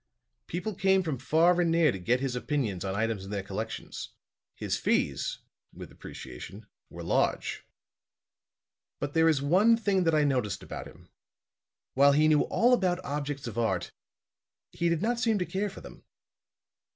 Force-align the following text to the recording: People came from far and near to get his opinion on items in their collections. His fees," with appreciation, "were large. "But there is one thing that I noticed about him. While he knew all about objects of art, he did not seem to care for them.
People 0.47 0.73
came 0.73 1.03
from 1.03 1.19
far 1.19 1.61
and 1.61 1.69
near 1.69 1.91
to 1.91 1.99
get 1.99 2.21
his 2.21 2.35
opinion 2.35 2.79
on 2.83 2.95
items 2.95 3.23
in 3.23 3.29
their 3.29 3.43
collections. 3.43 4.09
His 4.55 4.75
fees," 4.75 5.37
with 5.71 5.91
appreciation, 5.91 6.65
"were 6.89 7.03
large. 7.03 7.67
"But 8.99 9.13
there 9.13 9.29
is 9.29 9.43
one 9.43 9.77
thing 9.77 10.03
that 10.05 10.15
I 10.15 10.23
noticed 10.23 10.63
about 10.63 10.87
him. 10.87 11.09
While 11.93 12.13
he 12.13 12.27
knew 12.27 12.41
all 12.45 12.73
about 12.73 12.97
objects 13.05 13.45
of 13.45 13.59
art, 13.59 13.91
he 14.71 14.89
did 14.89 15.03
not 15.03 15.19
seem 15.19 15.37
to 15.37 15.45
care 15.45 15.69
for 15.69 15.81
them. 15.81 16.03